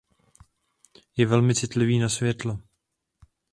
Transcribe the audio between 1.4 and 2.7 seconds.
citlivý na světlo.